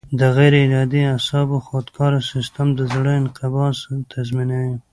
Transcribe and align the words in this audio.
د 0.19 0.21
غیر 0.35 0.53
ارادي 0.63 1.01
اعصابو 1.13 1.57
خودکاره 1.67 2.19
سیستم 2.31 2.67
د 2.75 2.79
زړه 2.93 3.11
انقباض 3.21 3.77
تنظیموي. 4.11 4.75